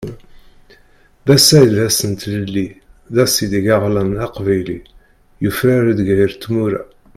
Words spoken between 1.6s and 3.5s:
i d ass n tlelli, d ass